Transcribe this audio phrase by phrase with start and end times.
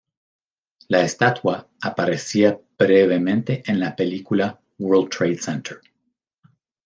[0.87, 5.79] La estatua aparecía brevemente en la película World Trade Center.